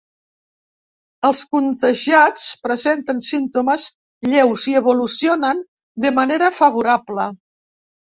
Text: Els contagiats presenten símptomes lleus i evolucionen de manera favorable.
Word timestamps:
Els 1.27 1.41
contagiats 1.55 2.45
presenten 2.67 3.21
símptomes 3.25 3.85
lleus 4.31 4.65
i 4.71 4.73
evolucionen 4.81 5.61
de 6.07 6.13
manera 6.21 6.51
favorable. 6.63 7.29